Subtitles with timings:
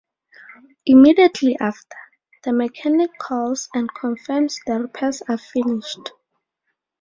[0.87, 1.95] Immediately after,
[2.43, 6.09] the mechanic calls and confirms the repairs are finished.